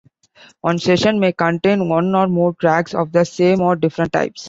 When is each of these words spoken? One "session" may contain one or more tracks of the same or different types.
One 0.61 0.79
"session" 0.79 1.19
may 1.19 1.31
contain 1.31 1.87
one 1.87 2.15
or 2.15 2.25
more 2.25 2.55
tracks 2.55 2.95
of 2.95 3.11
the 3.11 3.23
same 3.23 3.61
or 3.61 3.75
different 3.75 4.11
types. 4.11 4.39